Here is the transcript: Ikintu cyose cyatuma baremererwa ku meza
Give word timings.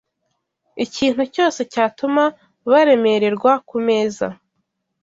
Ikintu 0.85 1.23
cyose 1.33 1.61
cyatuma 1.73 2.23
baremererwa 2.71 3.51
ku 3.67 3.77
meza 3.87 4.27